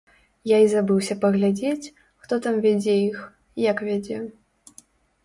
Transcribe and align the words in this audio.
Я 0.51 0.57
і 0.67 0.69
забыўся 0.69 1.17
паглядзець, 1.25 1.91
хто 2.23 2.39
там 2.45 2.57
вядзе 2.65 2.97
іх, 3.09 3.21
як 3.67 3.85
вядзе. 3.91 4.17